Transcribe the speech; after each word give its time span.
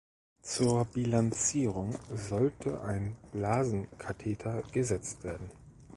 Zur 0.41 0.85
Bilanzierung 0.85 1.95
sollte 2.15 2.81
ein 2.81 3.15
Blasenkatheter 3.33 4.63
gesetzt 4.73 5.23
werden. 5.23 5.51